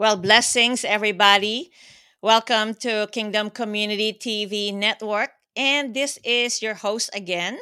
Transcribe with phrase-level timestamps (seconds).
[0.00, 1.72] Well, blessings, everybody.
[2.22, 5.28] Welcome to Kingdom Community TV Network.
[5.54, 7.58] And this is your host again.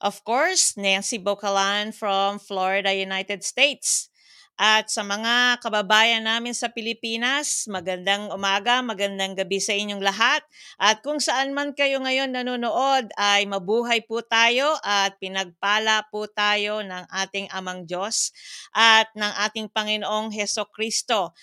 [0.00, 4.08] Of course, Nancy Bocalan from Florida, United States.
[4.54, 10.46] At sa mga kababayan namin sa Pilipinas, magandang umaga, magandang gabi sa inyong lahat.
[10.78, 16.86] At kung saan man kayo ngayon nanonood, ay mabuhay po tayo at pinagpala po tayo
[16.86, 18.30] ng ating Amang Diyos
[18.70, 21.34] at ng ating Panginoong Heso Kristo.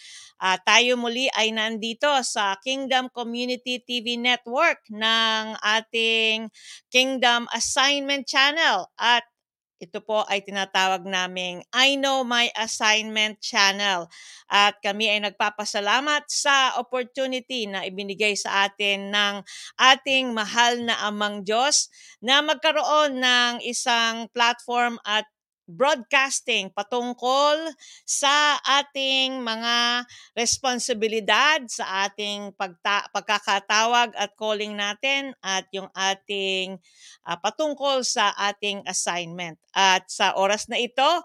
[0.41, 6.47] Uh, tayo muli ay nandito sa Kingdom Community TV Network ng ating
[6.87, 9.27] Kingdom Assignment Channel at
[9.81, 14.05] ito po ay tinatawag naming I Know My Assignment Channel.
[14.45, 19.41] At kami ay nagpapasalamat sa opportunity na ibinigay sa atin ng
[19.81, 21.89] ating mahal na amang Diyos
[22.21, 25.25] na magkaroon ng isang platform at
[25.71, 27.71] broadcasting patungkol
[28.03, 36.75] sa ating mga responsibilidad sa ating pagta- pagkakatawag at calling natin at yung ating
[37.25, 39.57] uh, patungkol sa ating assignment.
[39.71, 41.23] At sa oras na ito,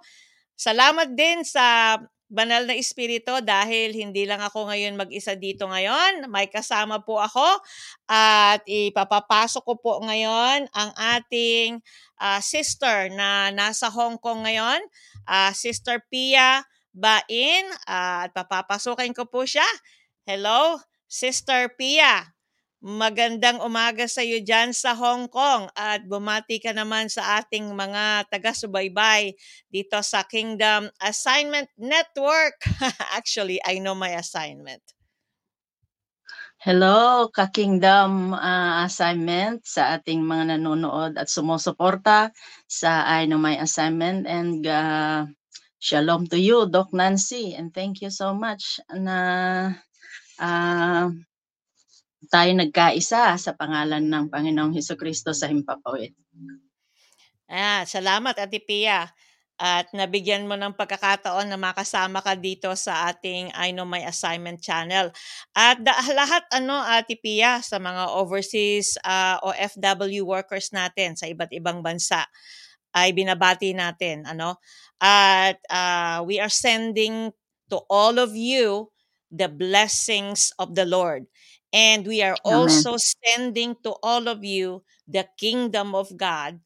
[0.57, 6.27] salamat din sa banal na espiritu dahil hindi lang ako ngayon mag-isa dito ngayon.
[6.27, 7.63] May kasama po ako
[8.11, 11.79] at ipapapasok ko po ngayon ang ating
[12.19, 14.83] uh, sister na nasa Hong Kong ngayon,
[15.31, 17.65] uh, Sister Pia Bain.
[17.87, 19.67] Uh, at papapasukin ko po siya.
[20.27, 22.36] Hello, Sister Pia.
[22.87, 28.31] Magandang umaga sa iyo dyan sa Hong Kong at bumati ka naman sa ating mga
[28.31, 29.35] taga-subaybay
[29.67, 32.63] dito sa Kingdom Assignment Network.
[33.19, 34.87] Actually, I know my assignment.
[36.63, 42.31] Hello, ka-Kingdom uh, assignment sa ating mga nanonood at sumusuporta
[42.71, 45.27] sa I know my assignment and uh,
[45.83, 49.75] shalom to you, Doc Nancy, and thank you so much na
[50.39, 51.11] uh,
[52.27, 56.13] tayo nagkaisa sa pangalan ng Panginoong Heso Kristo sa Himpapawid.
[57.47, 59.07] Ah, salamat Ate Pia.
[59.57, 64.61] At nabigyan mo ng pagkakataon na makasama ka dito sa ating I Know My Assignment
[64.61, 65.09] channel.
[65.57, 71.25] At da- lahat ano Ate Pia sa mga overseas uh, ah, OFW workers natin sa
[71.25, 72.29] iba't ibang bansa
[72.93, 74.61] ay binabati natin ano.
[75.01, 77.33] At uh, we are sending
[77.73, 78.93] to all of you
[79.33, 81.27] the blessings of the Lord.
[81.75, 82.47] And we are Amen.
[82.47, 86.59] also sending to all of you the kingdom of God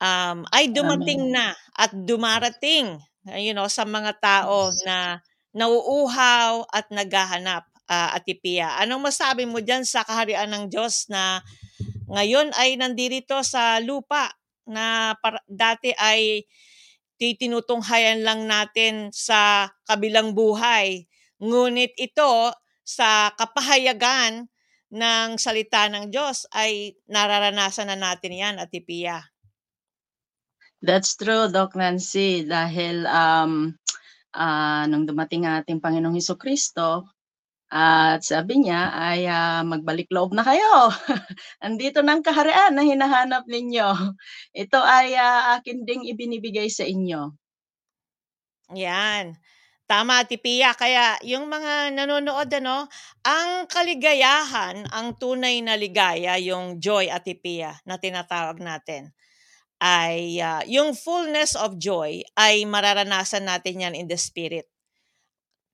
[0.00, 1.34] um, ay dumating Amen.
[1.34, 1.46] na
[1.76, 2.98] at dumarating
[3.34, 5.18] you know, sa mga tao na
[5.50, 8.78] nauuhaw at naghahanap, uh, Atipia.
[8.78, 11.42] Anong masabi mo diyan sa kaharian ng Diyos na
[12.06, 14.30] ngayon ay nandirito sa lupa
[14.68, 16.46] na para, dati ay
[17.18, 21.08] titinutunghayan lang natin sa kabilang buhay.
[21.42, 22.52] Ngunit ito
[22.86, 24.46] sa kapahayagan
[24.94, 29.18] ng salita ng Diyos ay nararanasan na natin yan, Ate Pia.
[30.78, 33.74] That's true, Doc Nancy, dahil um,
[34.30, 37.10] uh, nung dumating ang ating Panginoong Heso Kristo,
[37.66, 40.94] at sabi niya ay uh, magbalik loob na kayo.
[41.66, 44.14] Andito ng kaharian na hinahanap ninyo.
[44.54, 47.34] Ito ay uh, akin ding ibinibigay sa inyo.
[48.78, 49.34] Yan.
[49.86, 50.74] Tama, Tipia.
[50.74, 52.90] Kaya yung mga nanonood, ano,
[53.22, 59.02] ang kaligayahan, ang tunay na ligaya, yung joy at Tipia na tinatawag natin,
[59.82, 64.66] ay uh, yung fullness of joy ay mararanasan natin yan in the spirit.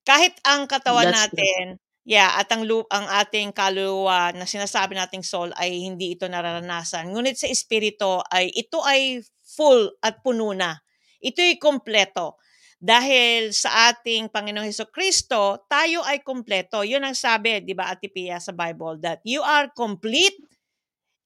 [0.03, 1.83] Kahit ang katawan That's natin, true.
[2.03, 7.11] yeah, at ang, ang ating kaluluwa na sinasabi nating soul ay hindi ito nararanasan.
[7.15, 10.75] Ngunit sa espiritu ay ito ay full at puno na.
[11.23, 12.35] Ito'y kompleto.
[12.83, 16.83] Dahil sa ating Panginoong Heso Kristo, tayo ay kumpleto.
[16.83, 20.35] Yun ang sabi, di ba, Ate Pia, sa Bible, that you are complete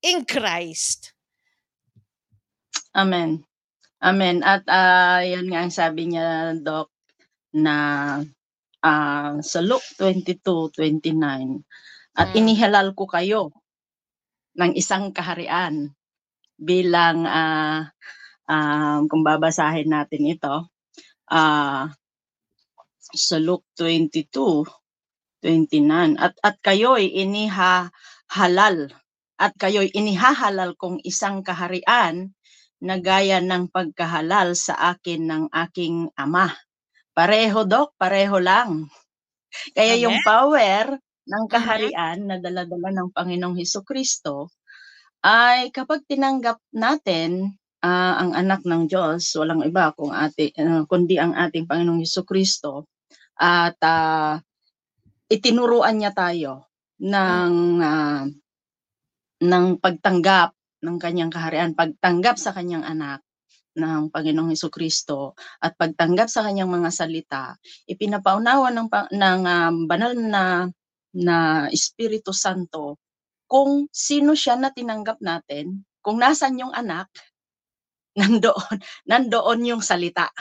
[0.05, 1.17] in Christ.
[2.93, 3.41] Amen.
[4.05, 4.45] Amen.
[4.45, 6.93] At uh, yun nga ang sabi niya, Doc,
[7.57, 7.77] na
[8.85, 10.77] uh, sa Luke 22:29,
[12.21, 12.37] at hmm.
[12.37, 13.49] inihalal ko kayo
[14.61, 15.97] ng isang kaharian
[16.61, 17.89] bilang uh,
[18.45, 20.69] uh, kung babasahin natin ito,
[21.31, 21.91] uh,
[23.17, 24.31] sa Luke 22,
[25.43, 26.19] 29.
[26.19, 28.91] At, at kayo'y inihahalal
[29.37, 32.33] at kayo'y inihahalal kong isang kaharian
[32.81, 36.53] na gaya ng pagkahalal sa akin ng aking ama.
[37.17, 38.89] Pareho, Dok, pareho lang.
[39.73, 40.05] Kaya Amen.
[40.05, 44.53] yung power ng kaharian na daladala ng Panginoong Heso Kristo
[45.25, 47.57] ay kapag tinanggap natin
[47.87, 52.27] uh, ang anak ng Diyos, walang iba kung ati, uh, kundi ang ating Panginoong Heso
[52.27, 52.91] Kristo.
[53.39, 54.41] At uh,
[55.31, 56.67] itinuruan niya tayo
[56.99, 58.25] ng uh,
[59.37, 63.21] ng pagtanggap ng kanyang kaharian, pagtanggap sa kanyang anak
[63.77, 67.55] ng Panginoong Heso Kristo at pagtanggap sa kanyang mga salita,
[67.85, 70.45] ipinapaunawa ng ng uh, banal na
[71.17, 73.01] na Espiritu Santo
[73.47, 77.07] kung sino siya na tinanggap natin, kung nasan yung anak,
[78.21, 80.33] nandoon, nandoon yung salita.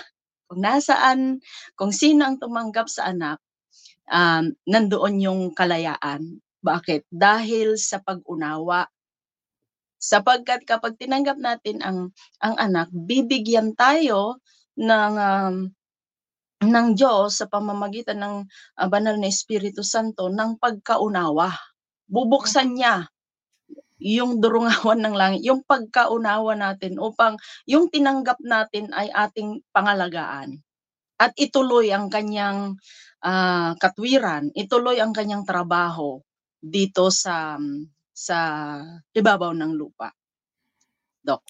[0.48, 1.44] Kung nasaan,
[1.76, 3.44] kung sino ang tumanggap sa anak,
[4.08, 6.40] um, nandoon yung kalayaan.
[6.64, 7.12] Bakit?
[7.12, 8.88] Dahil sa pag-unawa.
[10.00, 14.40] Sapagkat kapag tinanggap natin ang ang anak, bibigyan tayo
[14.78, 15.56] ng um,
[16.66, 18.36] ng Diyos sa pamamagitan ng
[18.80, 21.52] uh, banal na Espiritu Santo ng pagkaunawa.
[22.06, 23.10] Bubuksan niya
[24.06, 30.62] yung durungawan ng langit, yung pagkaunawa natin upang yung tinanggap natin ay ating pangalagaan.
[31.18, 32.78] At ituloy ang kanyang
[33.26, 36.22] uh, katwiran, ituloy ang kanyang trabaho
[36.62, 37.58] dito sa
[38.14, 38.40] sa
[39.12, 40.14] ibabaw ng lupa.
[41.26, 41.42] Dok.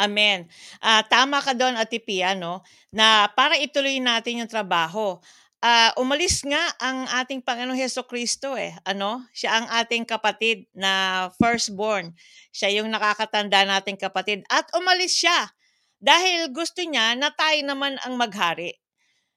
[0.00, 0.48] Amen.
[0.80, 2.64] Uh, tama ka doon, Ate Pia, no?
[2.88, 5.20] na para ituloy natin yung trabaho,
[5.60, 8.74] uh, umalis nga ang ating Panginoong Heso Kristo eh.
[8.84, 9.24] Ano?
[9.32, 12.12] Siya ang ating kapatid na firstborn.
[12.50, 14.44] Siya yung nakakatanda nating kapatid.
[14.48, 15.52] At umalis siya
[16.00, 18.72] dahil gusto niya na tayo naman ang maghari.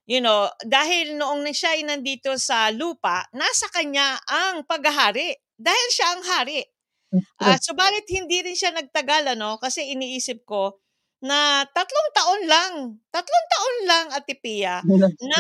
[0.04, 5.32] You know, dahil noong siya ay nandito sa lupa, nasa kanya ang paghahari.
[5.56, 6.60] Dahil siya ang hari.
[7.40, 9.56] Uh, subalit hindi rin siya nagtagal, ano?
[9.62, 10.84] Kasi iniisip ko,
[11.24, 12.74] na tatlong taon lang,
[13.08, 14.84] tatlong taon lang, Ate Pia,
[15.24, 15.40] na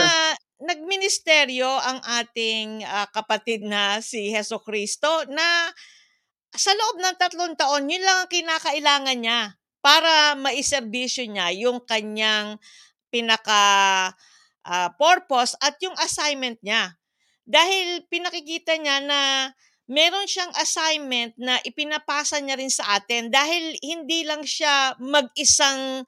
[0.63, 5.69] nagministeryo ang ating uh, kapatid na si Heso Kristo na
[6.53, 9.39] sa loob ng tatlong taon, yun lang ang kinakailangan niya
[9.83, 12.55] para maiserbisyo niya yung kanyang
[13.11, 13.61] pinaka
[14.63, 16.95] uh, purpose at yung assignment niya.
[17.43, 19.51] Dahil pinakikita niya na
[19.91, 26.07] meron siyang assignment na ipinapasa niya rin sa atin dahil hindi lang siya mag-isang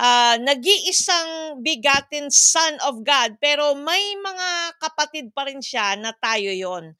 [0.00, 6.48] uh, nag-iisang begotten son of God pero may mga kapatid pa rin siya na tayo
[6.48, 6.96] yon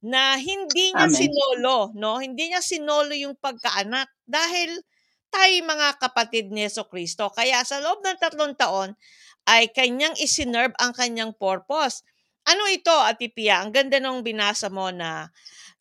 [0.00, 1.18] na hindi niya Amen.
[1.18, 2.22] sinolo no?
[2.22, 4.80] Hindi niya sinolo yung pagkaanak dahil
[5.28, 7.28] tayo mga kapatid ni Yeso Kristo.
[7.28, 8.96] Kaya sa loob ng tatlong taon
[9.44, 12.00] ay kanyang isinerve ang kanyang purpose.
[12.48, 13.60] Ano ito Ate Pia?
[13.60, 15.28] Ang ganda nung binasa mo na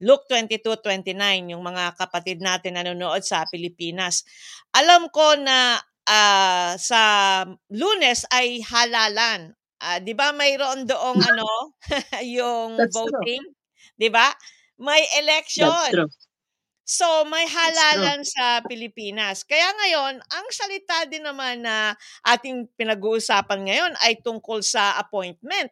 [0.04, 4.28] Luke 22:29 yung mga kapatid natin nanonood sa Pilipinas.
[4.76, 7.02] Alam ko na uh, sa
[7.70, 9.54] lunes ay halalan.
[9.78, 11.78] Uh, 'di ba mayroon doong ano
[12.26, 13.44] yung That's voting,
[14.00, 14.34] 'di ba?
[14.82, 16.08] May election.
[16.88, 19.44] So may halalan sa Pilipinas.
[19.44, 21.92] Kaya ngayon, ang salita din naman na
[22.24, 25.68] ating pinag-uusapan ngayon ay tungkol sa appointment.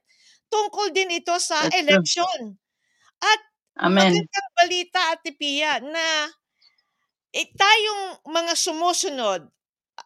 [0.51, 2.37] Tungkol din ito sa That's election.
[2.51, 3.23] True.
[3.23, 3.41] At
[3.79, 4.11] Amen.
[4.11, 6.27] magandang balita, Ate Pia, na
[7.31, 9.47] eh, tayong mga sumusunod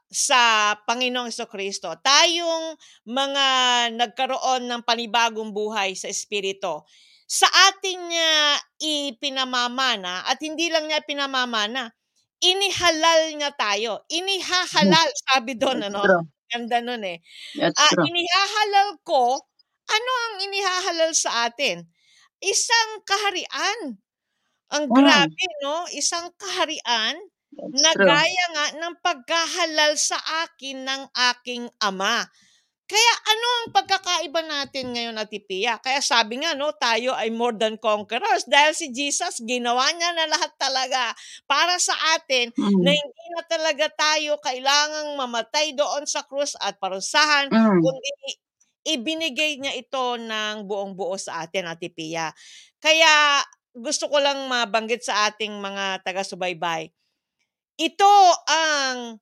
[0.10, 1.94] sa Panginoong Kristo.
[2.02, 2.74] Tayong
[3.06, 3.46] mga
[3.94, 6.82] nagkaroon ng panibagong buhay sa Espiritu,
[7.30, 11.94] sa ating uh, ipinamamana, at hindi lang niya pinamamana,
[12.42, 14.02] inihalal niya tayo.
[14.10, 16.02] Inihahalal, sabi doon, ano?
[16.50, 17.22] Ganda nun eh.
[17.62, 19.38] Uh, inihahalal ko,
[19.90, 21.86] ano ang inihahalal sa atin?
[22.42, 24.02] Isang kaharian.
[24.74, 25.86] Ang grabe, no?
[25.94, 27.18] Isang kaharian
[27.58, 31.02] na gaya nga ng pagkahalal sa akin ng
[31.34, 32.26] aking ama.
[32.90, 35.78] Kaya ano ang pagkakaiba natin ngayon, Ate Pia?
[35.78, 40.26] Kaya sabi nga, no, tayo ay more than conquerors dahil si Jesus, ginawa niya na
[40.26, 41.14] lahat talaga
[41.46, 42.82] para sa atin mm.
[42.82, 47.78] na hindi na talaga tayo kailangang mamatay doon sa krus at parusahan, mm.
[47.78, 48.10] kundi
[48.90, 52.34] ibinigay niya ito ng buong buo sa atin, Ate Pia.
[52.82, 56.90] Kaya gusto ko lang mabanggit sa ating mga taga-subaybay
[57.80, 58.16] ito
[58.52, 59.16] ang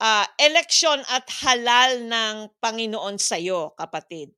[0.00, 4.32] uh, eleksyon at halal ng Panginoon sa iyo, kapatid.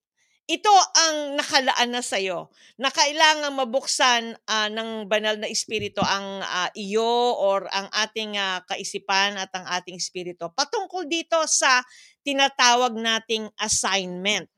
[0.45, 6.45] Ito ang nakalaan na sa iyo na kailangan mabuksan uh, ng banal na espiritu ang
[6.45, 11.81] uh, iyo or ang ating uh, kaisipan at ang ating espiritu patungkol dito sa
[12.21, 14.53] tinatawag nating assignment.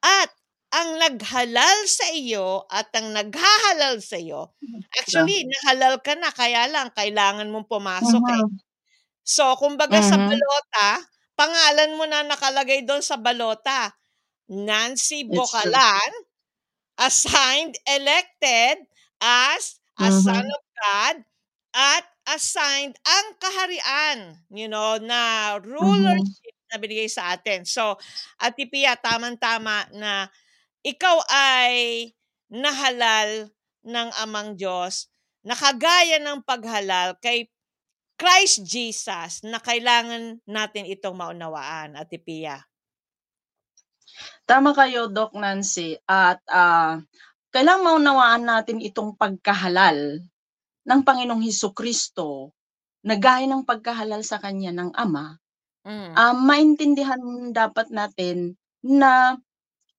[0.00, 0.32] At
[0.68, 4.52] ang naghalal sa iyo at ang naghahalal sa iyo,
[5.00, 8.44] actually, nahalal ka na, kaya lang, kailangan mong pumasok uh-huh.
[8.44, 8.48] eh.
[9.24, 10.12] So, kumbaga uh-huh.
[10.12, 10.88] sa balota,
[11.32, 13.96] pangalan mo na nakalagay doon sa balota.
[14.48, 16.12] Nancy Bocalan,
[17.00, 18.84] assigned, elected
[19.20, 20.20] as a uh-huh.
[20.20, 21.16] son of God,
[21.76, 24.18] at assigned ang kaharian,
[24.52, 26.76] you know, na rulership uh-huh.
[26.76, 27.64] na binigay sa atin.
[27.64, 27.96] So,
[28.36, 30.28] Ati Pia, tamang-tama na
[30.86, 32.10] ikaw ay
[32.48, 33.50] na halal
[33.84, 35.08] ng Amang Diyos
[35.44, 37.48] na kagaya ng paghalal kay
[38.18, 42.58] Christ Jesus na kailangan natin itong maunawaan, Ate Pia.
[44.42, 45.94] Tama kayo, Doc Nancy.
[46.02, 46.98] At uh,
[47.54, 50.18] kailangan maunawaan natin itong pagkahalal
[50.82, 52.50] ng Panginoong Heso Kristo
[53.06, 55.38] na gaya ng pagkahalal sa Kanya ng Ama.
[55.86, 56.12] Mm.
[56.18, 57.20] Uh, maintindihan
[57.54, 59.38] dapat natin na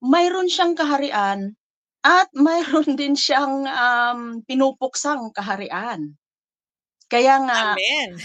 [0.04, 1.56] mayroon siyang kaharian
[2.04, 6.16] at mayroon din siyang um, pinupuksang kaharian.
[7.10, 7.62] Kaya nga,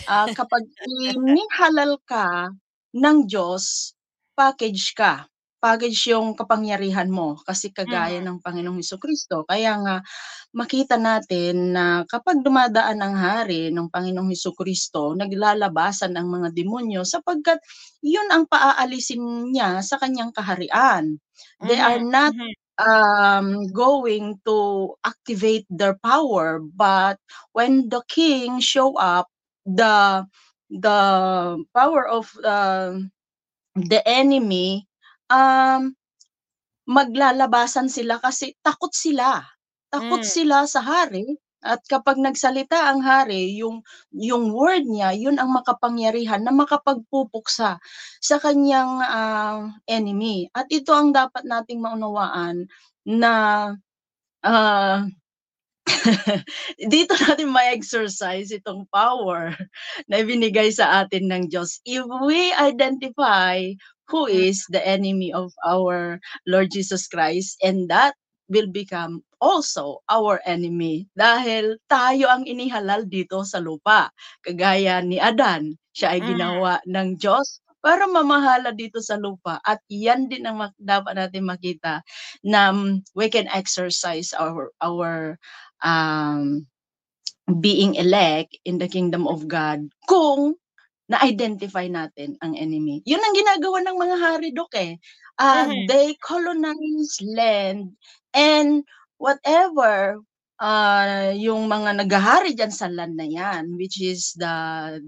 [0.08, 0.64] uh, kapag
[1.16, 2.52] inihalal ka
[2.94, 3.96] ng Diyos,
[4.36, 5.26] package ka.
[5.64, 8.26] Package yung kapangyarihan mo kasi kagaya mm.
[8.28, 9.48] ng Panginoong Heso Kristo.
[9.48, 9.96] Kaya nga,
[10.52, 17.08] makita natin na kapag dumadaan ang hari ng Panginoong Heso Kristo, naglalabasan ang mga demonyo
[17.08, 17.64] sapagkat
[18.04, 21.16] yun ang paaalisin niya sa kanyang kaharian.
[21.64, 21.88] They mm-hmm.
[21.88, 27.18] are not mm-hmm um, going to activate their power but
[27.52, 29.30] when the king show up
[29.66, 30.26] the
[30.70, 30.98] the
[31.74, 32.98] power of uh,
[33.74, 34.86] the enemy
[35.30, 35.92] um
[36.84, 39.40] maglalabasan sila kasi takot sila
[39.88, 40.28] takot mm.
[40.28, 43.80] sila sa hari at kapag nagsalita ang hari, yung
[44.12, 47.80] yung word niya, yun ang makapangyarihan na makapagpupuksa
[48.20, 50.52] sa kanyang uh, enemy.
[50.52, 52.68] At ito ang dapat nating maunawaan
[53.08, 53.32] na
[54.44, 55.08] uh,
[56.92, 59.56] dito natin ma-exercise itong power
[60.08, 61.80] na ibinigay sa atin ng Diyos.
[61.88, 63.72] If we identify
[64.08, 68.14] who is the enemy of our Lord Jesus Christ and that
[68.48, 74.12] will become also our enemy dahil tayo ang inihalal dito sa lupa.
[74.44, 76.28] Kagaya ni Adan, siya ay mm.
[76.28, 76.88] ginawa mm.
[76.92, 79.60] ng Diyos para mamahala dito sa lupa.
[79.64, 82.00] At yan din ang dapat natin makita
[82.40, 85.36] na um, we can exercise our our
[85.84, 86.64] um,
[87.60, 90.56] being elect in the kingdom of God kung
[91.08, 93.04] na-identify natin ang enemy.
[93.04, 94.96] Yun ang ginagawa ng mga hari, Dok eh.
[95.36, 95.84] Uh, mm-hmm.
[95.90, 97.92] They colonize land
[98.32, 98.86] and
[99.18, 100.22] whatever
[100.62, 104.54] uh, yung mga naghahari dyan sa land na yan, which is the,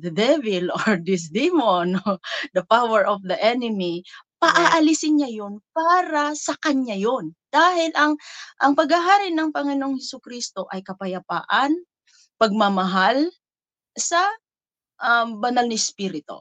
[0.02, 1.96] the devil or this demon,
[2.56, 4.02] the power of the enemy,
[4.42, 7.32] paaalisin niya yun para sa kanya yun.
[7.48, 8.20] Dahil ang,
[8.60, 11.72] ang paghahari ng Panginoong Heso Kristo ay kapayapaan,
[12.36, 13.32] pagmamahal
[13.96, 14.28] sa
[15.00, 16.40] um, banal ni Espiritu.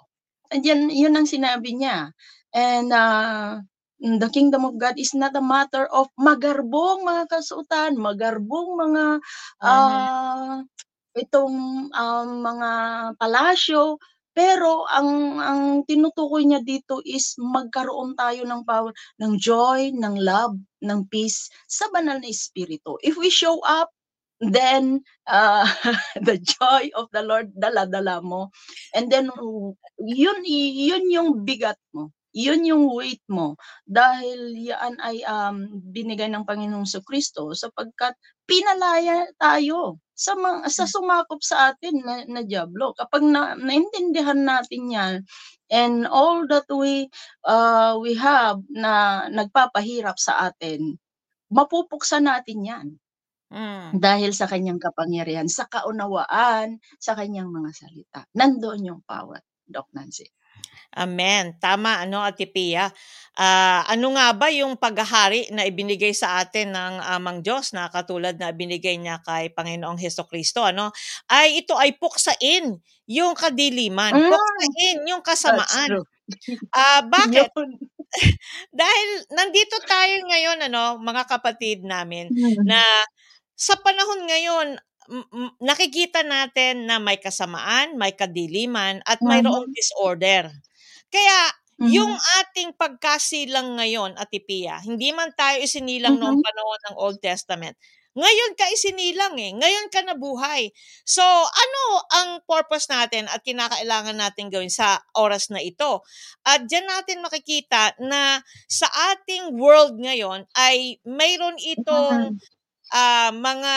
[0.51, 2.13] And yan, yun ang sinabi niya.
[2.55, 3.59] And uh,
[3.99, 9.03] the kingdom of God is not a matter of magarbong mga kasuotan, magarbong mga
[9.63, 10.61] uh,
[11.15, 12.71] itong um, mga
[13.15, 13.97] palasyo,
[14.35, 18.91] pero ang ang tinutukoy niya dito is magkaroon tayo ng power,
[19.23, 22.99] ng joy, ng love, ng peace sa banal na espiritu.
[22.99, 23.94] If we show up
[24.39, 25.65] then uh,
[26.27, 28.51] the joy of the Lord dala-dala mo
[28.93, 29.31] and then
[29.99, 33.55] yun yun yung bigat mo yun yung weight mo
[33.87, 38.11] dahil yan ay um, binigay ng Panginoong sa Kristo sapagkat
[38.43, 40.91] pinalaya tayo sa mga, sa hmm.
[40.91, 42.91] sumakop sa atin na, na diablo.
[42.95, 45.13] Kapag na, naintindihan natin yan
[45.71, 47.07] and all that we
[47.47, 50.99] uh, we have na nagpapahirap sa atin,
[51.51, 52.87] mapupuksan natin yan.
[53.55, 54.03] Mm.
[54.03, 58.21] Dahil sa kanyang kapangyarihan, sa kaunawaan, sa kanyang mga salita.
[58.35, 60.27] Nandoon yung power, Doc Nancy.
[60.95, 61.59] Amen.
[61.59, 62.87] Tama, ano, Ate Pia.
[63.35, 68.39] Uh, ano nga ba yung paghahari na ibinigay sa atin ng Amang Diyos na katulad
[68.39, 70.95] na binigay niya kay Panginoong Heso Kristo, ano?
[71.27, 72.79] Ay ito ay puksain
[73.11, 74.15] yung kadiliman.
[74.15, 74.31] Mm.
[74.31, 75.99] Puksain yung kasamaan.
[76.71, 77.51] Ah, uh, bakit?
[78.71, 82.63] Dahil nandito tayo ngayon, ano, mga kapatid namin, mm.
[82.63, 82.79] na
[83.55, 84.67] sa panahon ngayon,
[85.61, 90.49] nakikita natin na may kasamaan, may kadiliman, at mayroong disorder.
[91.13, 91.39] Kaya
[91.79, 91.89] mm-hmm.
[91.93, 96.35] yung ating pagkasilang ngayon, Ate Pia, hindi man tayo isinilang mm-hmm.
[96.35, 97.77] noong panahon ng Old Testament.
[98.15, 99.51] Ngayon ka isinilang eh.
[99.51, 100.71] Ngayon ka nabuhay.
[101.03, 101.83] So, ano
[102.15, 105.99] ang purpose natin at kinakailangan natin gawin sa oras na ito?
[106.47, 108.39] At dyan natin makikita na
[108.71, 112.39] sa ating world ngayon ay mayroon itong
[112.93, 113.75] uh, mga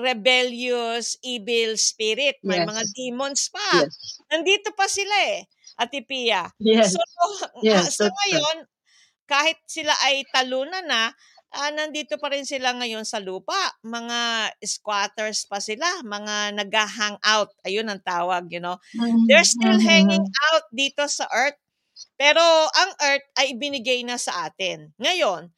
[0.00, 2.68] rebellious evil spirit, may yes.
[2.68, 3.84] mga demons pa.
[3.84, 4.22] Yes.
[4.32, 5.44] Nandito pa sila eh,
[5.76, 6.48] Ate Pia.
[6.62, 6.96] Yes.
[6.96, 7.02] So,
[7.66, 8.64] yes, so ngayon,
[9.26, 11.12] kahit sila ay talunan na,
[11.52, 13.56] uh, nandito pa rin sila ngayon sa lupa.
[13.82, 17.52] Mga squatters pa sila, mga nag-hang out.
[17.66, 18.78] Ayun ang tawag, you know.
[18.96, 19.26] Mm-hmm.
[19.28, 19.90] They're still mm-hmm.
[19.90, 21.58] hanging out dito sa earth.
[22.16, 22.40] Pero
[22.76, 24.92] ang earth ay ibinigay na sa atin.
[25.00, 25.48] Ngayon,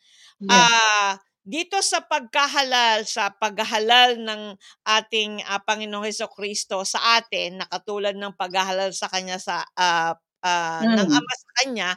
[0.43, 0.51] yes.
[0.51, 1.13] uh,
[1.49, 4.53] dito sa pagkahalal, sa paghahalal ng
[4.85, 10.13] ating uh, Panginoong Heso Kristo sa atin, na katulad ng paghahalal sa Kanya sa uh,
[10.45, 10.93] uh, mm.
[10.93, 11.91] ng Ama sa Kanya,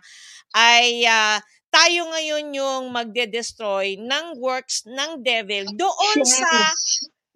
[0.55, 6.39] ay uh, tayo ngayon yung magde-destroy ng works ng devil doon yes.
[6.39, 6.51] sa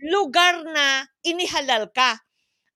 [0.07, 2.15] lugar na inihalal ka.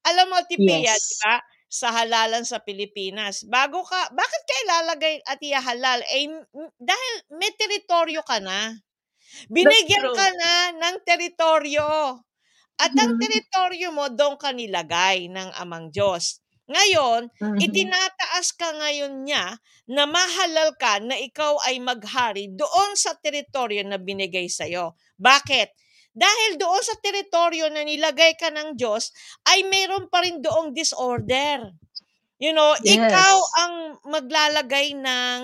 [0.03, 0.99] Alam mo, Tipia, yes.
[0.99, 1.35] di ba?
[1.69, 3.47] Sa halalan sa Pilipinas.
[3.47, 5.99] Bago ka, bakit ka ilalagay at ihahalal?
[6.11, 6.27] Eh,
[6.79, 8.73] dahil may teritoryo ka na.
[9.47, 12.19] Binigyan ka na ng teritoryo.
[12.79, 13.03] At mm-hmm.
[13.03, 16.39] ang teritoryo mo, doon ka nilagay ng amang Diyos.
[16.69, 17.59] Ngayon, mm-hmm.
[17.65, 19.57] itinataas ka ngayon niya
[19.89, 24.93] na mahalal ka na ikaw ay maghari doon sa teritoryo na binigay sa'yo.
[25.17, 25.75] Bakit?
[26.13, 29.13] Dahil doon sa teritoryo na nilagay ka ng Diyos,
[29.49, 31.69] ay mayroon pa rin doong disorder.
[32.39, 32.97] You know, yes.
[32.97, 33.75] ikaw ang
[34.07, 35.37] maglalagay ng,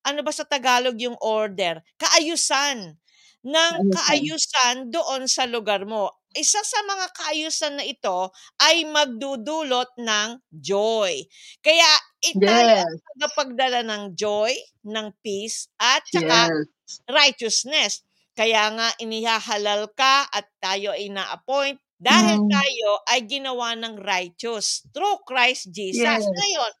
[0.00, 1.78] ano ba sa Tagalog yung order?
[2.00, 2.99] Kaayusan
[3.40, 6.12] ng kaayusan doon sa lugar mo.
[6.30, 8.30] Isa sa mga kaayusan na ito
[8.62, 11.26] ay magdudulot ng joy.
[11.58, 11.90] Kaya
[12.22, 12.86] itayo yes.
[12.86, 14.54] ang pagdala ng joy,
[14.86, 17.02] ng peace, at saka yes.
[17.10, 17.92] righteousness.
[18.36, 22.48] Kaya nga inihahalal ka at tayo ay na-appoint dahil mm.
[22.48, 26.00] tayo ay ginawa ng righteous through Christ Jesus.
[26.00, 26.24] Yes.
[26.24, 26.72] Ngayon,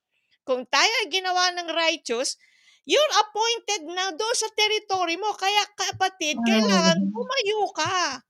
[0.46, 2.40] kung tayo ay ginawa ng righteous,
[2.88, 5.32] you're appointed na doon sa territory mo.
[5.36, 7.10] Kaya kapatid, kailangan mm.
[7.12, 8.20] bumayo ka.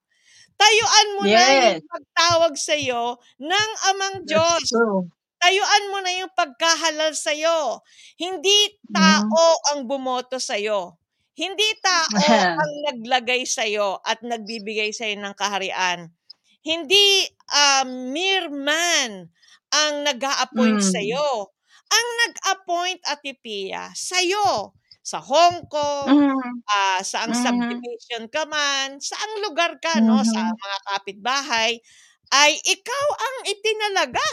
[0.60, 1.32] Tayuan mo yes.
[1.32, 4.68] na yung pagtawag sa iyo ng Amang Diyos.
[5.40, 7.80] Tayuan mo na yung pagkahalal sa iyo.
[8.20, 9.66] Hindi tao mm.
[9.72, 11.00] ang bumoto sa iyo.
[11.32, 12.12] Hindi tao
[12.60, 16.12] ang naglagay sa iyo at nagbibigay sa iyo ng kaharian.
[16.60, 19.32] Hindi uh, mere man
[19.72, 20.90] ang nag-a-appoint mm.
[20.92, 21.56] sa iyo
[21.90, 26.54] ang nag-appoint at Ipia sa'yo, sa Hong Kong, mm.
[26.68, 27.42] uh, sa ang mm.
[27.42, 30.06] subdivision ka man, sa ang lugar ka, mm-hmm.
[30.06, 30.60] no, sa mm-hmm.
[30.60, 31.72] mga kapitbahay,
[32.30, 34.28] ay ikaw ang itinalaga.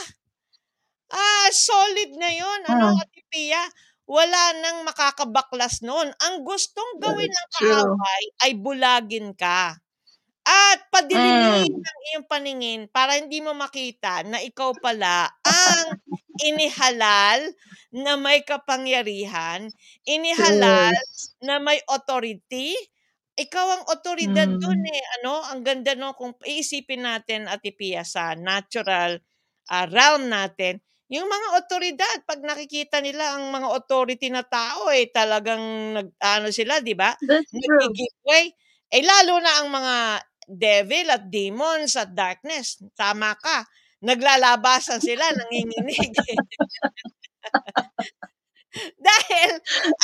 [1.08, 3.02] Ah, solid na 'yon, ano, mm.
[3.02, 3.64] Ate Pia.
[4.08, 6.08] Wala nang makakabaklas noon.
[6.24, 9.76] Ang gustong gawin ng kaaway ay bulagin ka.
[10.48, 11.84] At padilimin mm.
[11.84, 16.00] ang iyong paningin para hindi mo makita na ikaw pala ang
[16.40, 17.52] inihalal
[17.92, 19.68] na may kapangyarihan,
[20.08, 21.36] inihalal yes.
[21.44, 22.80] na may authority.
[23.36, 24.60] Ikaw ang otoridad mm.
[24.64, 25.04] doon eh.
[25.20, 25.44] Ano?
[25.52, 29.20] Ang ganda no kung iisipin natin at Pia sa natural
[29.68, 35.08] uh, realm natin, yung mga otoridad, pag nakikita nila ang mga authority na tao, eh,
[35.08, 37.16] talagang nag, ano sila, di ba?
[37.24, 38.52] Nag-give way.
[38.92, 39.96] Eh, lalo na ang mga
[40.48, 42.80] devil at demons at darkness.
[42.96, 43.68] Tama ka
[44.02, 46.14] naglalabasan sila, nanginginig.
[49.08, 49.52] Dahil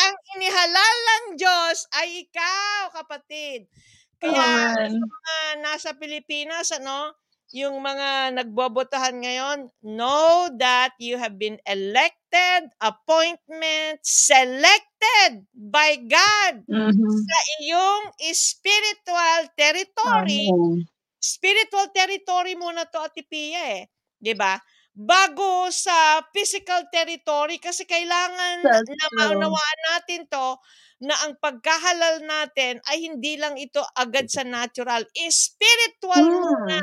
[0.02, 3.70] ang inihalal ng Diyos ay ikaw, kapatid.
[4.18, 7.14] Kaya oh, yung mga nasa Pilipinas, ano,
[7.54, 17.14] yung mga nagbobotohan ngayon, know that you have been elected, appointment, selected by God mm-hmm.
[17.30, 20.82] sa iyong spiritual territory oh
[21.24, 23.84] spiritual territory muna to Ate Pia eh.
[24.20, 24.60] 'Di ba?
[24.94, 30.60] Bago sa physical territory kasi kailangan That's na maunawaan natin to
[31.04, 36.44] na ang pagkahalal natin ay hindi lang ito agad sa natural, spiritual hmm.
[36.44, 36.80] muna.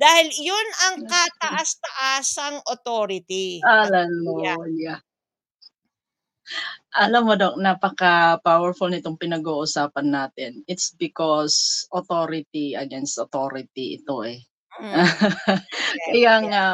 [0.00, 3.60] Dahil yun ang kataas-taasang authority.
[3.60, 5.04] Hallelujah.
[6.96, 10.64] Alam mo Dok, napaka-powerful nitong pinag-uusapan natin.
[10.66, 14.40] It's because authority against authority ito eh.
[14.80, 14.96] Mm.
[16.16, 16.64] Kaya nga,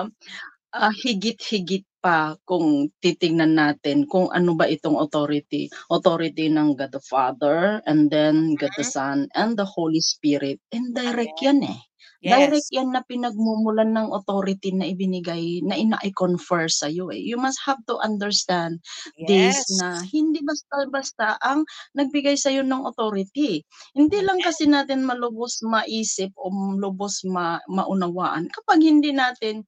[0.73, 5.67] uh, higit-higit pa kung titingnan natin kung ano ba itong authority.
[5.91, 9.27] Authority ng God the Father, and then God the mm-hmm.
[9.27, 10.63] Son, and the Holy Spirit.
[10.71, 11.81] Indirect yan eh.
[12.27, 17.21] Direct yan na pinagmumulan ng authority na ibinigay, na ina-confer sa'yo eh.
[17.21, 18.83] You must have to understand
[19.31, 21.63] this na hindi basta-basta ang
[21.95, 23.63] nagbigay sa'yo ng authority.
[23.95, 29.65] Hindi lang kasi natin malubos maisip o lubos ma maunawaan kapag hindi natin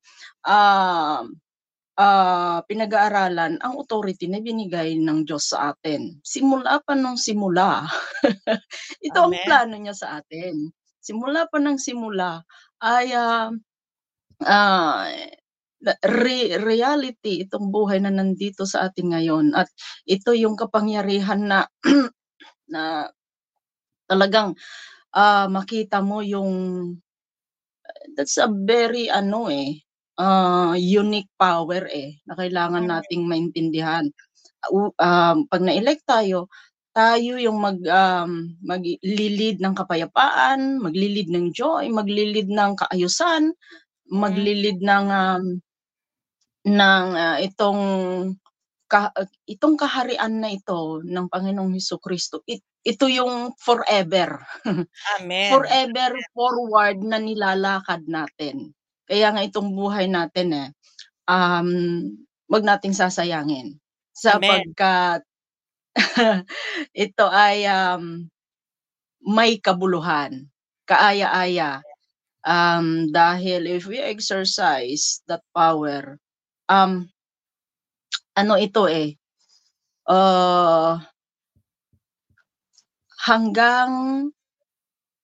[0.47, 1.25] ah
[1.99, 6.23] ah, pinag-aaralan ang authority na binigay ng Diyos sa atin.
[6.23, 7.83] Simula pa nung simula.
[9.07, 12.43] Ito ang plano niya sa atin simula pa ng simula
[12.83, 13.51] ay uh,
[14.45, 15.05] uh,
[16.03, 19.47] re- reality itong buhay na nandito sa atin ngayon.
[19.55, 19.71] At
[20.07, 21.67] ito yung kapangyarihan na
[22.73, 23.09] na
[24.11, 24.57] talagang
[25.15, 26.51] uh, makita mo yung
[28.17, 29.79] that's a very ano eh
[30.19, 34.05] uh, unique power eh na kailangan nating maintindihan.
[34.67, 36.51] Uh, um, pag na-elect tayo
[36.99, 43.55] tayo yung mag um, maglilid ng kapayapaan, maglilid ng joy, maglilid ng kaayusan,
[44.11, 45.45] maglilid ng um,
[46.67, 47.83] ng uh, itong
[48.91, 49.15] ka,
[49.47, 52.43] itong kaharian na ito ng Panginoong Hesus Kristo.
[52.51, 54.43] It, ito yung forever.
[55.15, 55.55] Amen.
[55.55, 58.75] forever forward na nilalakad natin.
[59.07, 60.69] Kaya nga itong buhay natin eh
[61.29, 61.69] um
[62.49, 63.77] wag nating sasayangin
[64.17, 65.21] sapagkat
[66.95, 68.27] ito ay um,
[69.25, 70.47] may kabuluhan,
[70.87, 71.83] kaaya-aya.
[72.47, 76.17] Um, dahil if we exercise that power,
[76.71, 77.11] um,
[78.39, 79.19] ano ito eh,
[80.09, 80.97] uh,
[83.27, 83.91] hanggang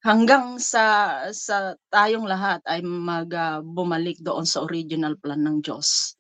[0.05, 6.19] hanggang sa sa tayong lahat ay mag uh, bumalik doon sa original plan ng Diyos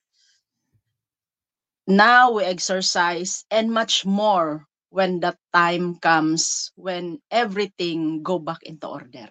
[1.86, 8.86] now we exercise and much more when that time comes when everything go back into
[8.86, 9.28] order.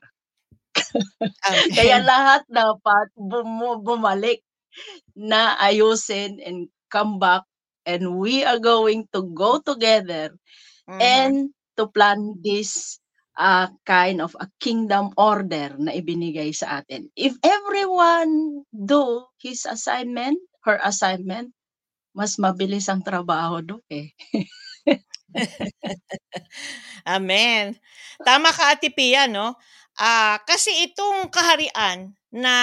[1.23, 1.69] Okay.
[1.77, 4.43] Kaya lahat dapat bum- bumalik
[5.15, 7.47] na ayusin and come back
[7.87, 10.35] and we are going to go together
[10.89, 10.99] mm-hmm.
[11.01, 11.35] and
[11.79, 12.99] to plan this
[13.37, 17.09] uh, kind of a kingdom order na ibinigay sa atin.
[17.17, 20.37] If everyone do his assignment,
[20.67, 21.55] her assignment,
[22.15, 24.09] mas mabilis ang trabaho do eh.
[27.07, 27.75] Amen.
[28.23, 29.55] Tama ka Ate Pia, no?
[29.99, 32.55] Ah, kasi itong kaharian na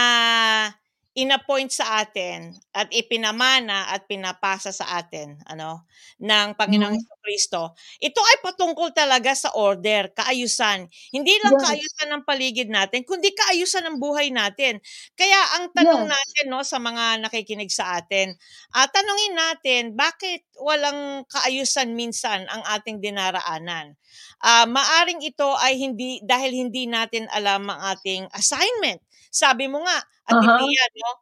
[1.19, 5.91] inappoint sa atin at ipinamana at pinapasa sa atin ano
[6.23, 7.19] ng Panginoong mm.
[7.21, 7.75] Kristo.
[7.99, 10.87] Ito ay patungkol talaga sa order, kaayusan.
[11.11, 11.63] Hindi lang yes.
[11.67, 14.79] kaayusan ng paligid natin, kundi kaayusan ng buhay natin.
[15.19, 16.13] Kaya ang tanong yes.
[16.15, 18.31] natin no sa mga nakikinig sa atin,
[18.79, 23.99] uh, tanungin natin bakit walang kaayusan minsan ang ating dinaraanan.
[24.41, 29.03] Uh, maaring ito ay hindi dahil hindi natin alam ang ating assignment.
[29.31, 30.59] Sabi mo nga, at uh-huh.
[30.59, 31.13] Pia, no?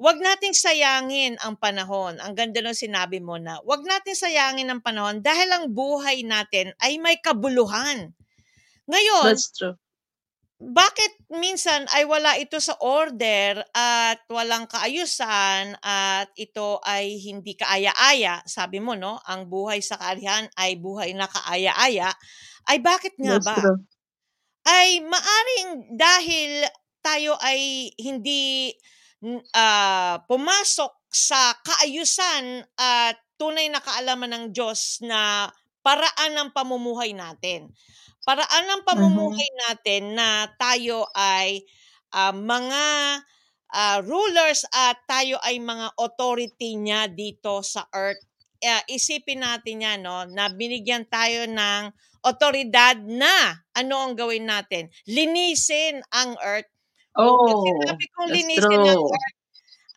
[0.00, 2.16] Huwag nating sayangin ang panahon.
[2.24, 6.72] Ang ganda ng sinabi mo na, huwag nating sayangin ang panahon dahil ang buhay natin
[6.80, 8.16] ay may kabuluhan.
[8.88, 9.76] Ngayon, That's true.
[10.56, 18.40] bakit minsan ay wala ito sa order at walang kaayusan at ito ay hindi kaaya-aya?
[18.48, 19.20] Sabi mo, no?
[19.28, 22.08] Ang buhay sa kaalihan ay buhay na kaaya-aya.
[22.64, 23.56] Ay bakit nga That's ba?
[23.60, 23.84] true.
[24.64, 26.64] Ay maaring dahil
[27.02, 28.72] tayo ay hindi
[29.52, 37.72] uh, pumasok sa kaayusan at tunay na kaalaman ng Diyos na paraan ng pamumuhay natin.
[38.22, 39.64] Paraan ng pamumuhay mm-hmm.
[39.66, 41.64] natin na tayo ay
[42.12, 42.84] uh, mga
[43.72, 48.20] uh, rulers at tayo ay mga authority niya dito sa earth.
[48.60, 51.88] Uh, isipin natin yan, no, na binigyan tayo ng
[52.28, 54.92] otoridad na ano ang gawin natin?
[55.08, 56.68] Linisin ang earth
[57.18, 59.34] Oh, sinabi kong linisin ng earth,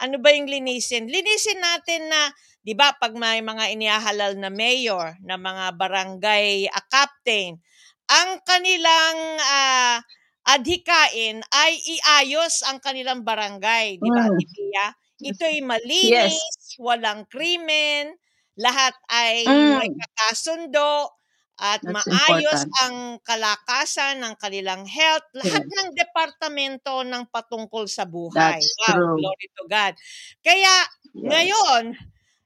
[0.02, 1.06] ano ba yung linisin?
[1.06, 2.34] Linisin natin na,
[2.66, 7.62] di ba, pag may mga inihahalal na mayor, na mga barangay uh, captain,
[8.10, 9.98] ang kanilang uh,
[10.44, 14.42] adhikain ay iayos ang kanilang barangay, di ba, mm.
[15.24, 16.76] Ito'y malinis, yes.
[16.82, 18.12] walang krimen,
[18.60, 19.80] lahat ay mm.
[19.80, 21.16] may kakasundo,
[21.62, 22.82] at That's maayos important.
[22.82, 25.76] ang kalakasan ng kanilang health, lahat yes.
[25.78, 28.58] ng departamento ng patungkol sa buhay.
[28.58, 29.18] That's wow, true.
[29.22, 29.94] glory to God.
[30.42, 30.76] Kaya
[31.14, 31.30] yes.
[31.30, 31.84] ngayon,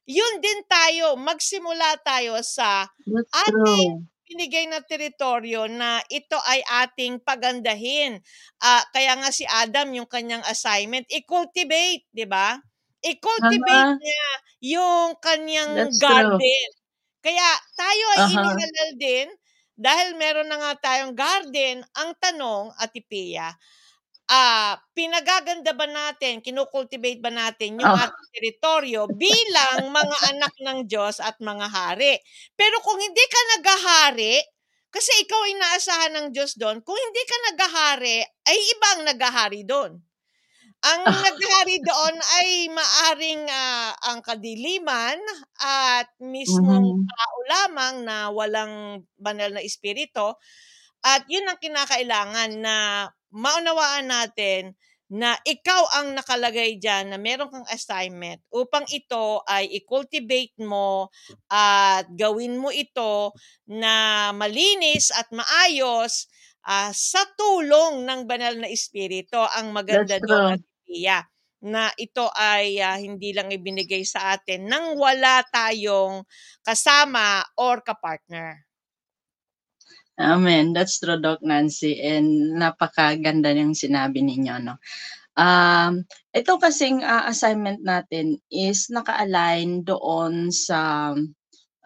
[0.07, 4.07] yun din tayo, magsimula tayo sa That's ating true.
[4.27, 8.19] binigay na teritoryo na ito ay ating pagandahin.
[8.59, 12.59] Uh, kaya nga si Adam, yung kanyang assignment, i-cultivate, di ba?
[13.07, 14.03] I-cultivate uh-huh.
[14.03, 14.27] niya
[14.67, 16.43] yung kanyang That's garden.
[16.43, 16.76] True
[17.27, 18.35] kaya tayo ay uh-huh.
[18.39, 19.27] inihalal din
[19.75, 21.83] dahil meron na nga tayong garden.
[21.99, 23.51] Ang tanong, Atipia,
[24.31, 27.99] ah, uh, pinagaganda ba natin, kinukultivate ba natin yung oh.
[27.99, 32.15] ating teritoryo bilang mga anak ng Diyos at mga hari?
[32.55, 34.39] Pero kung hindi ka naghahari,
[34.87, 39.99] kasi ikaw ay naasahan ng Diyos doon, kung hindi ka naghahari, ay ibang naghahari doon.
[40.85, 41.13] Ang ah.
[41.25, 45.17] naghari doon ay maaring uh, ang kadiliman
[45.57, 47.09] at mismong mm-hmm.
[47.09, 50.37] tao lamang na walang banal na espiritu.
[51.01, 57.67] At yun ang kinakailangan na maunawaan natin na ikaw ang nakalagay dyan na meron kang
[57.71, 61.07] assignment upang ito ay i-cultivate mo
[61.47, 63.31] at gawin mo ito
[63.71, 66.27] na malinis at maayos
[66.67, 71.25] uh, sa tulong ng banal na espiritu ang maganda doon at
[71.57, 76.21] na ito ay uh, hindi lang ibinigay sa atin nang wala tayong
[76.61, 78.67] kasama or kapartner.
[80.17, 80.73] Amen.
[80.73, 81.97] That's true, Doc Nancy.
[82.01, 84.81] And napakaganda ng sinabi ninyo, no?
[85.37, 91.13] Um, ito kasing uh, assignment natin is naka-align doon sa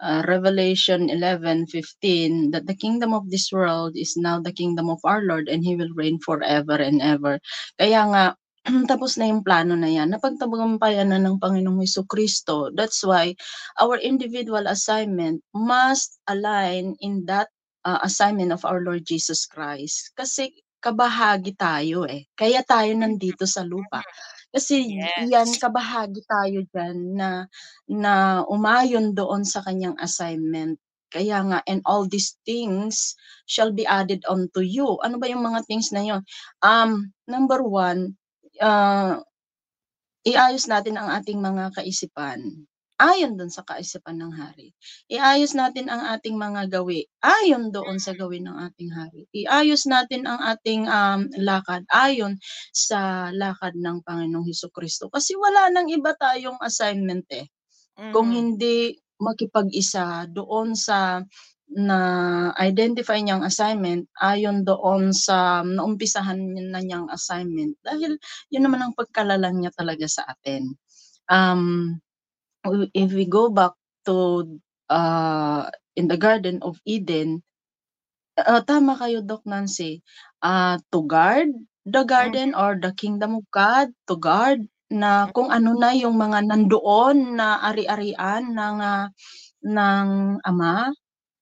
[0.02, 5.22] uh, Revelation 11:15 that the kingdom of this world is now the kingdom of our
[5.22, 7.38] Lord and He will reign forever and ever.
[7.78, 8.24] Kaya nga,
[8.90, 10.10] tapos na yung plano na yan.
[10.10, 12.70] Napagtagumpayan na ng Panginoong Heso Kristo.
[12.74, 13.34] That's why
[13.78, 17.50] our individual assignment must align in that
[17.86, 20.14] uh, assignment of our Lord Jesus Christ.
[20.14, 20.50] Kasi
[20.82, 22.26] kabahagi tayo eh.
[22.34, 24.02] Kaya tayo nandito sa lupa.
[24.52, 25.32] Kasi Yes.
[25.32, 27.30] yan, kabahagi tayo dyan na,
[27.88, 30.76] na umayon doon sa kanyang assignment.
[31.12, 34.96] Kaya nga, and all these things shall be added unto you.
[35.04, 36.22] Ano ba yung mga things na yun?
[36.64, 38.16] Um, number one,
[38.60, 39.20] uh,
[40.24, 42.64] iayos natin ang ating mga kaisipan
[43.02, 44.70] ayon doon sa kaisipan ng hari.
[45.10, 49.26] Iayos natin ang ating mga gawi ayon doon sa gawin ng ating hari.
[49.34, 52.38] Iayos natin ang ating um, lakad ayon
[52.70, 55.10] sa lakad ng Panginoong Hesus Kristo.
[55.10, 57.50] Kasi wala nang iba tayong assignment eh.
[58.14, 61.20] Kung hindi makipag-isa doon sa
[61.72, 61.98] na
[62.60, 66.36] identify niyang assignment ayon doon sa naumpisahan
[66.68, 68.20] na niyang assignment dahil
[68.52, 70.76] yun naman ang pagkalalang niya talaga sa atin.
[71.32, 71.96] Um,
[72.94, 73.72] if we go back
[74.06, 74.46] to
[74.90, 77.42] uh, in the Garden of Eden,
[78.38, 80.02] uh, tama kayo, Doc Nancy,
[80.42, 81.50] uh, to guard
[81.82, 86.46] the garden or the kingdom of God, to guard na kung ano na yung mga
[86.46, 89.06] nandoon na ari-arian ng uh,
[89.66, 90.08] ng
[90.46, 90.92] ama,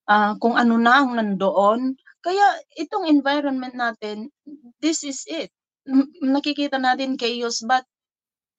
[0.09, 1.97] uh, kung ano na ang nandoon.
[2.21, 4.29] Kaya itong environment natin,
[4.81, 5.49] this is it.
[6.21, 7.85] Nakikita natin chaos, but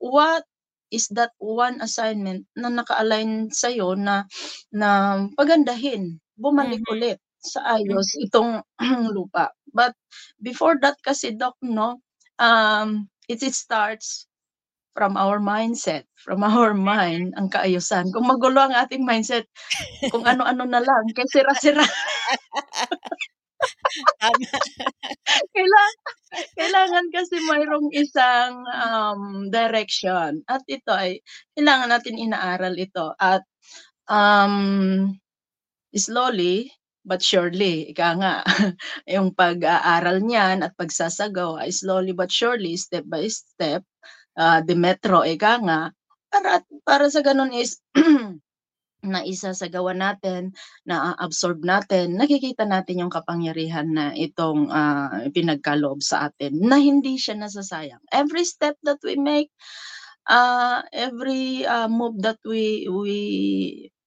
[0.01, 0.43] what
[0.91, 4.27] is that one assignment na naka-align sa'yo na
[4.75, 6.91] na pagandahin, bumalik Mhm.
[6.91, 8.61] ulit sa ayos itong
[9.15, 9.49] lupa.
[9.73, 9.95] But
[10.43, 11.99] before that kasi Doc 'no,
[12.39, 14.27] um, it it starts
[14.95, 18.11] from our mindset, from our mind ang kaayusan.
[18.13, 19.47] Kung magulo ang ating mindset,
[20.11, 21.83] kung ano-ano na lang, kay sira-sira.
[24.21, 24.47] Tama.
[25.55, 25.95] Kailangan
[26.59, 29.21] kailangan kasi mayroong isang, um,
[29.51, 31.19] direction at ito ay
[31.57, 33.43] kailangan natin inaaral ito at,
[34.11, 35.09] um,
[35.95, 36.69] slowly
[37.07, 38.35] but surely, ika nga,
[39.15, 43.81] yung pag-aaral niyan at pagsasagawa ay slowly but surely, step by step,
[44.37, 45.81] uh, Demetro, ika nga,
[46.31, 47.81] para para sa gano'n is
[49.05, 50.53] na isasagawa natin,
[50.87, 57.37] na-a-absorb natin, nakikita natin yung kapangyarihan na itong, ah, pinagkaloob sa atin na hindi siya
[57.39, 58.01] nasasayang.
[58.13, 59.49] Every step that we make,
[60.29, 63.19] uh, every, uh, move that we we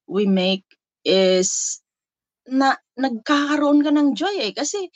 [0.09, 0.65] we make
[1.05, 1.81] is
[2.49, 4.89] na nagkakaroon ka ng joy, eh, kasi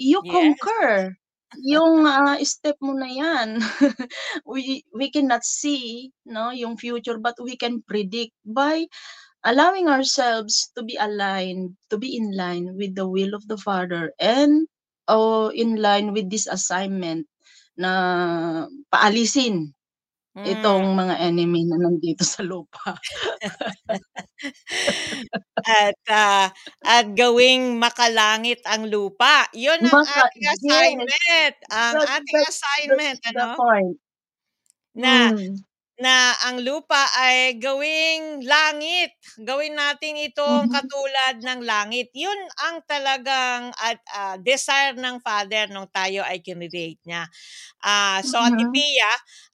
[0.00, 0.30] you Yes.
[0.30, 1.16] conquer
[1.64, 3.58] yung, ah, step mo na yan.
[4.48, 8.86] We we cannot see 'no, yung future but we can predict by
[9.44, 14.12] allowing ourselves to be aligned, to be in line with the will of the Father
[14.20, 14.68] and,
[15.08, 17.26] oh, in line with this assignment
[17.78, 19.72] na paalisin
[20.46, 20.50] itong
[20.84, 20.96] Hmm.
[20.96, 22.96] mga enemy na nandito sa lupa.
[25.66, 26.48] At, ah,
[26.84, 29.44] at gawing makalangit ang lupa.
[29.52, 30.56] Yun ang Maka ating yes.
[30.56, 31.54] assignment.
[31.68, 33.96] Ang That ating that's assignment that's the ano, point.
[34.94, 35.60] na Hmm.
[36.00, 39.12] Na ang lupa ay gawing langit.
[39.40, 40.70] Gawin natin itong Mhm.
[40.72, 42.08] katulad ng langit.
[42.16, 47.28] Yun ang talagang at, ah, desire ng Father nung tayo ay kinreate niya.
[47.84, 48.72] Ah, so Ate Mhm.
[48.72, 49.10] Pia,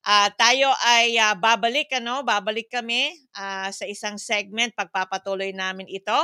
[0.07, 6.15] ah, tayo ay, ah, babalik ano, babalik kami, ah, sa isang segment pagpapatuloy namin ito,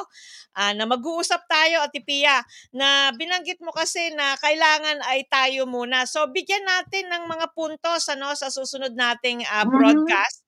[0.56, 2.40] ah, na mag-uusap tayo Ate Pia,
[2.74, 6.06] na binanggit mo kasi na kailangan ay tayo muna.
[6.08, 10.22] So bigyan natin ng mga puntos ano sa susunod nating, Mhm.
[10.22, 10.44] broadcast.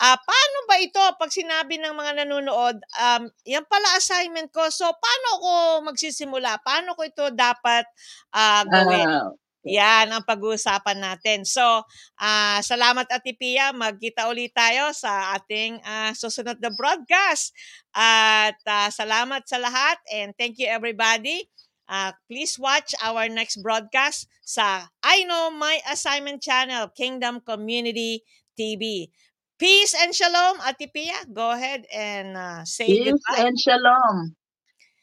[0.00, 4.86] Ah, paano ba ito 'pag sinabi ng mga nanonood, um, yan pala assignment ko, so
[4.94, 5.52] paano ako
[5.92, 6.58] magsisimula?
[6.64, 7.84] Paano ko ito dapat,
[8.34, 9.06] ah, gawin?
[9.06, 9.30] Ah,
[9.68, 11.44] Yan ang pag-uusapan natin.
[11.44, 11.84] So,
[12.20, 17.52] ah, salamat Ate Pia, magkita ulit tayo sa ating, ah, susunod na broadcast.
[17.92, 21.46] At, ah, salamat sa lahat and thank you everybody.
[21.88, 28.24] Ah, please watch our next broadcast sa I Know My Assignment channel, Kingdom Community
[28.56, 29.12] TV.
[29.60, 31.28] Peace and shalom, Ate Pia.
[31.32, 33.44] Go ahead and, ah, say Peace goodbye.
[33.44, 34.36] and shalom.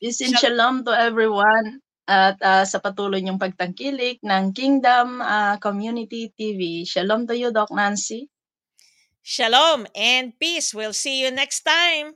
[0.01, 5.58] Peace and Shal shalom to everyone at, ah, sa patuloy niyong pagtangkilik ng Kingdom, ah,
[5.62, 6.86] Community TV.
[6.86, 8.30] Shalom to you, Doc Nancy.
[9.26, 10.74] Shalom and peace.
[10.74, 12.13] We'll see you next time.